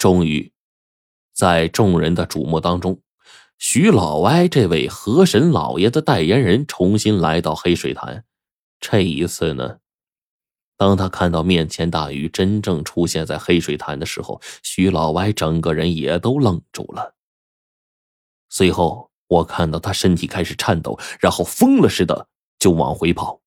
[0.00, 0.50] 终于，
[1.34, 3.02] 在众人的瞩目当中，
[3.58, 8.24] 徐老歪这位河神老爷的代言人重新来到黑水潭。
[8.80, 9.76] 这一次呢，
[10.78, 17.14] 当他看到面前大鱼真正出现在黑水潭的时候，徐老歪整个人也都愣住了。
[18.48, 22.28] 随后，我看到他身体开始颤抖，然后疯了似的
[22.58, 23.42] 就往回跑。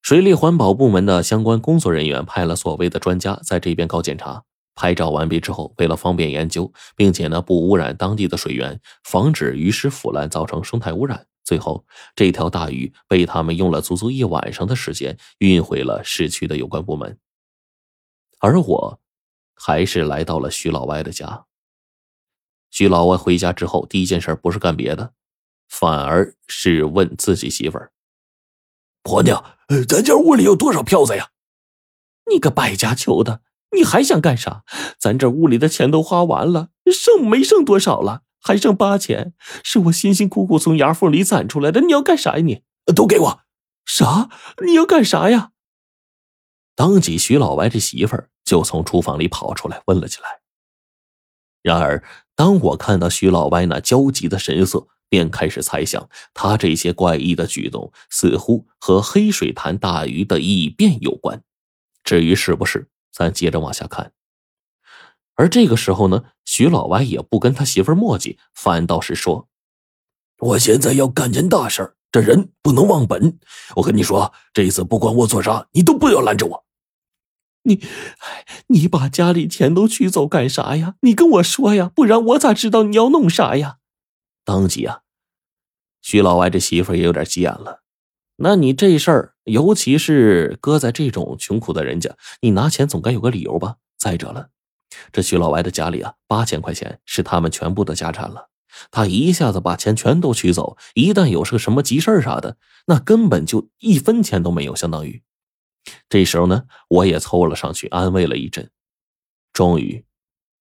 [0.00, 4.44] 水利环保部门的相关工作人员派了所谓的专家在这边搞检查。
[4.78, 17.18] 拍照完毕之后，为了方便研究，并且呢不污染当地的水源，防止鱼尸腐烂造成生态污染，最后这条大鱼被他们用了足足一晚上的时间运回了市区的有关部门。
[18.38, 19.00] 而我，
[19.56, 21.46] 还是来到了徐老歪的家。
[22.70, 25.12] 徐老歪回家之后，第一件事不是干别的，
[25.68, 27.90] 反而是问自己媳妇儿
[29.02, 29.44] ：“婆娘，
[29.88, 31.30] 咱家屋里有多少票子呀
[32.30, 33.42] ？”“你个败家球的！”
[33.76, 34.64] 你还想干啥？
[34.98, 38.22] 咱这屋里的钱都花完了，剩没剩多少了？
[38.40, 39.34] 还剩八千，
[39.64, 41.80] 是我辛辛苦苦从牙缝里攒出来的。
[41.82, 42.42] 你要干啥呀？
[42.42, 42.62] 你
[42.94, 43.40] 都给我！
[43.84, 44.30] 啥？
[44.64, 45.50] 你要干啥呀？
[46.74, 50.40] 当即，徐老歪这媳妇儿就从厨房里跑出来问了起来。
[51.62, 52.02] 然而，
[52.36, 61.42] 当我看到徐老歪那焦急的神色，便开始猜想，他这些怪异的举动似乎和黑水潭大鱼的异变有关。
[62.04, 62.88] 至于是不是？
[63.18, 64.12] 咱接着往下看，
[65.34, 69.48] 而这个时候呢，徐老歪也不跟他媳妇磨叽，反倒是说
[70.38, 73.40] ：“我现在要干件大事这人不能忘本。
[73.74, 76.64] 我跟你说，这一次不管我做啥，你都不要拦着我。
[77.62, 77.82] 你，
[78.68, 80.94] 你把家里钱都取走干啥呀？
[81.00, 83.78] 你跟我说呀，不然我咋知道你要弄啥呀？”
[84.46, 85.00] 当即啊，
[86.00, 87.82] 徐老歪这媳妇也有点急眼了。
[88.40, 93.78] 那你这事儿，尤其是搁在这种穷苦的人家，你拿钱总该有个理由吧？
[93.98, 94.50] 再者了，
[95.10, 98.48] 这徐老歪的家里啊，八千块钱是他们全部的家产了，
[98.92, 102.56] 他一下子把钱全都取走，一旦有是个什么急事啥的，
[102.86, 104.76] 那根本就一分钱都没有。
[104.76, 105.20] 相当于，
[106.08, 108.70] 这时候呢，我也凑了上去安慰了一阵。
[109.52, 110.04] 终于，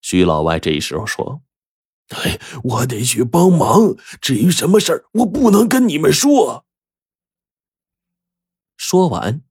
[0.01, 1.43] 徐老歪这时候说
[2.09, 6.66] ：“哎，我得去帮忙，至于什么事儿，我不能跟你们说。”
[8.87, 9.41] 说完，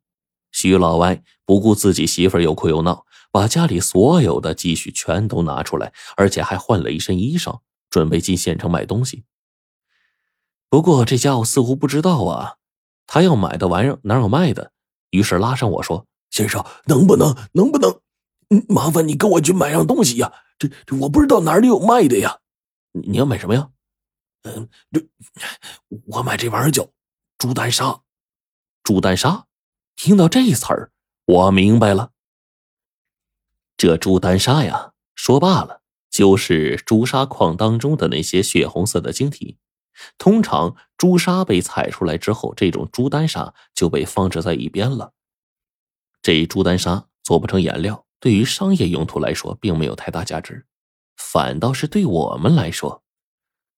[0.50, 7.60] 徐老歪不顾自己媳妇又哭又闹，把家里所有的积蓄全都拿出来，而且还换了一身衣裳，
[7.90, 9.26] 准备进县城买东西。
[10.70, 12.54] 不过这家伙似乎不知道啊，
[13.06, 14.72] 他要买的玩意儿哪有卖的？
[15.10, 18.00] 于是拉上我说：“先生，能不能，能不能，
[18.70, 20.32] 麻烦你跟我去买样东西呀？
[20.58, 22.38] 这这我不知道哪里有卖的呀。
[22.92, 23.68] 你要买什么呀？
[24.44, 25.06] 嗯，这
[26.06, 26.88] 我买这玩意儿叫
[27.36, 28.00] 朱丹砂。”
[28.86, 29.46] 朱丹砂，
[29.96, 30.92] 听到这词儿，
[31.24, 32.12] 我明白了。
[33.76, 39.58] 这朱丹砂呀，说罢了，就是朱砂矿当中的那些血红色的晶体。
[40.18, 45.12] 通常朱砂被采出来之后，这种朱丹砂就被放置在一边了。
[46.22, 50.64] 这朱丹砂做不成颜料，对于商业用途来说，并没有太大价值，
[51.16, 53.02] 反倒是对我们来说，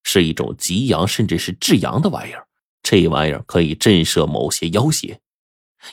[0.03, 2.47] 是一种极阳甚至是至阳的玩意儿。
[2.91, 5.21] 这玩意儿可以震慑某些妖邪，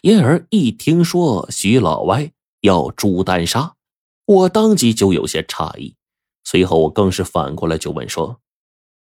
[0.02, 3.76] 因而一听说徐老歪要朱丹砂，
[4.24, 5.98] 我当即就有些诧异。
[6.46, 8.40] 随后我更是反过来就问说：“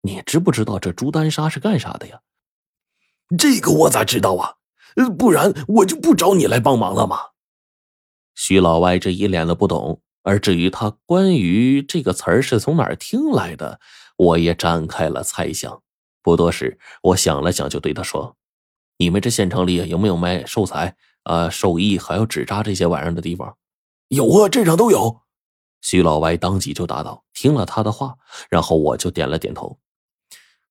[0.02, 2.22] 你知不知道这朱丹砂是干啥的呀？”
[3.38, 4.56] 这个我咋知道啊？
[5.20, 7.20] 不然我就不找你来帮忙了吗？
[8.34, 10.02] 徐老歪这一脸的不懂。
[10.24, 13.80] 而至于他关于这个词儿是从哪儿听来的，
[14.18, 15.83] 我也展开了猜想。
[16.24, 18.36] 不多时，我想了想，就对他说
[18.98, 23.58] ：“你们这县城里有没有卖寿材啊、寿衣还有纸扎这些玩意儿的地方
[24.08, 25.22] ？”“有啊，镇上都有。”
[25.82, 27.24] 徐老歪当即就答道。
[27.34, 28.16] 听了他的话，
[28.50, 29.78] 然后我就点了点头。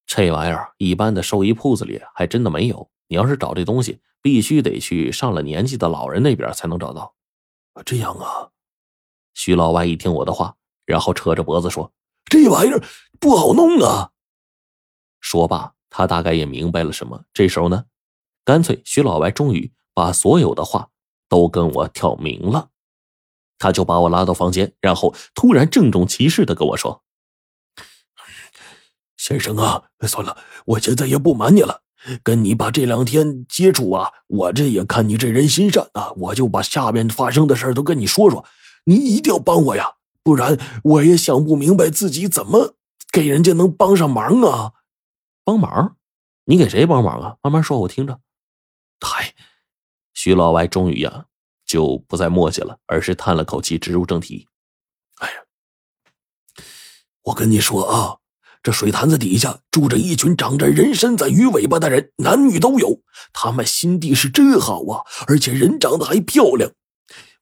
[0.07, 2.91] 这玩意儿一般的寿衣铺子里还真的没有。
[3.09, 7.15] 你要是找这东西，必须得去上了年纪的老人那边才能找到。
[7.85, 8.49] 这样啊？
[9.35, 11.93] 徐老歪一听我的话，然后扯着脖子说
[12.25, 12.83] ：“这玩意儿
[13.21, 14.12] 不好弄啊。”
[15.23, 17.25] 说罢，他大概也明白了什么。
[17.33, 17.87] 这时候呢，
[18.45, 20.91] 干脆徐老歪终于把所有的话
[21.31, 22.69] 都跟我挑明了。
[23.59, 27.05] 他就把我拉到房间，然后突然郑重其事的跟我说
[29.17, 30.37] ：“先生啊，算了，
[30.67, 31.83] 我现在也不瞒你了。
[32.25, 38.45] 跟你把这两天接触啊，我这也看你这人心善啊，我就把下面发生的事都跟你说说。
[38.87, 39.93] 你一定要帮我呀，
[40.25, 42.75] 不然我也想不明白自己怎么
[43.13, 44.73] 给人家能帮上忙啊。”
[45.45, 45.97] 帮忙？
[46.45, 47.37] 你给谁帮忙啊？
[47.43, 48.21] 慢慢说，我听着。
[49.01, 49.35] 嗨，
[50.15, 51.27] 徐老歪终于呀，
[51.65, 54.49] 就不再磨叽了，而是叹了口气，直入正题。
[55.19, 55.35] 哎呀，
[57.23, 58.19] 我跟你说啊，
[58.63, 63.01] 这水潭子底下住着一群长着人身子、鱼尾巴的人，男女都有。
[63.33, 66.73] 他们心地是真好啊，而且人长得还漂亮。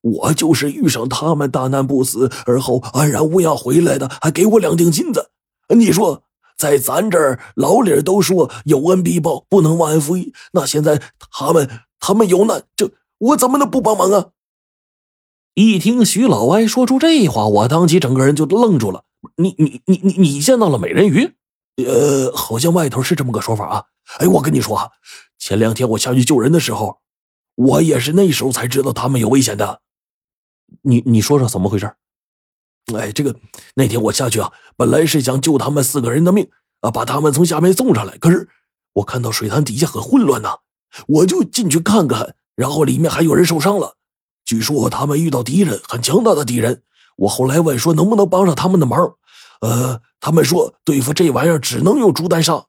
[0.03, 5.31] 我就是遇上他们大难不死，而后安然无恙回来的，还给我两锭金子。
[5.69, 6.25] 你说，
[6.61, 10.35] 在咱这儿老理都说有恩必报，不能忘恩负义。
[10.53, 11.69] 那现在他们
[11.99, 14.27] 他们有难，这我怎么能不帮忙啊？
[15.55, 19.05] 一听徐老歪说出这话，我当即整个人就愣住了。
[19.37, 21.33] 你你你你你见到了美人鱼？
[21.83, 23.85] 呃，好像外头是这么个说法啊。
[24.19, 24.91] 哎，我跟你说啊，
[25.39, 26.99] 前两天我下去救人的时候，
[27.55, 29.81] 我也是那时候才知道他们有危险的。
[30.83, 31.95] 你你说说怎么回事？
[32.97, 33.35] 哎，这个
[33.75, 36.49] 那天我下去啊，本来是想救他们四个人的命
[36.81, 38.17] 啊，把他们从下面送上来。
[38.19, 38.49] 可是
[38.95, 40.59] 我看到水潭底下很混乱呐，
[41.07, 43.97] 我就进去看看，然后里面还有人受伤了。
[44.45, 46.83] 据说他们遇到敌人，很强大的敌人。
[47.17, 48.99] 我后来问说能不能帮上他们的忙，
[49.61, 52.65] 呃，他们说对付这玩意儿只能用朱丹砂，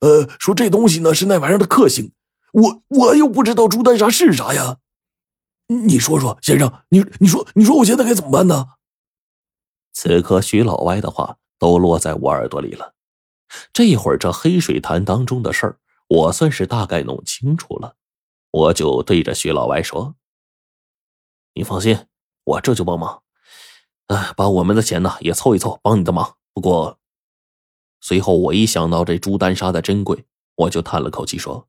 [0.00, 2.12] 呃，说这东西呢是那玩意儿的克星。
[2.52, 4.78] 我我又不知道朱丹砂是啥呀。
[5.68, 8.66] 你说说，先生，你你说你说我现在该怎么办呢？
[9.92, 12.94] 此刻徐老歪的话都落在我耳朵里了。
[13.72, 15.78] 这会儿这黑水潭当中的事儿，
[16.08, 17.96] 我算是大概弄清楚了。
[18.52, 20.14] 我就对着徐老歪说
[21.54, 22.06] ：“你放心，
[22.44, 23.22] 我这就帮忙，
[24.06, 26.36] 哎，把我们的钱呢也凑一凑，帮你的忙。
[26.52, 26.98] 不过，
[28.00, 30.26] 随后我一想到这朱丹砂的珍贵，
[30.56, 31.68] 我就叹了口气说：‘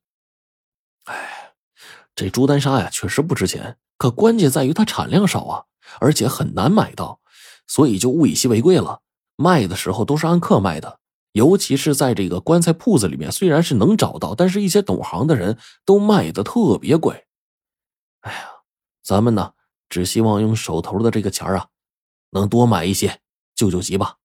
[1.06, 1.54] 哎，
[2.16, 5.66] 这朱丹砂呀，确实不值钱。’”可关键在于它产量少啊，
[6.00, 7.22] 而且很难买到，
[7.72, 9.00] 所以就物以稀为贵了。
[9.38, 11.00] 卖的时候都是按克卖的，
[11.32, 17.28] 尤其是在这个棺材铺子里面，虽然是能找到，但是一些懂行的人都卖的特别贵。
[18.20, 18.40] 哎呀，
[19.02, 19.54] 咱们呢，
[19.88, 21.68] 只希望用手头的这个钱啊，
[22.32, 23.22] 能多买一些，
[23.56, 24.18] 救救急吧。